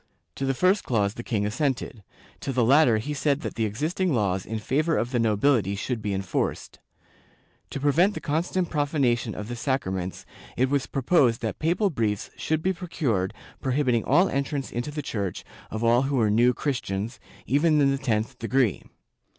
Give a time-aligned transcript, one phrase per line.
[0.33, 2.03] To the first clause the king assented;
[2.39, 6.01] to the latter he said that the existing laws in favor of the nobility should
[6.01, 6.79] be enforced.
[7.69, 10.25] To prevent the constant profanation of the sacraments
[10.57, 15.43] it was proposed that papal briefs should be procured prohibiting all entrance into the Church
[15.69, 18.81] of all who were New Christians, even in the tenth degree.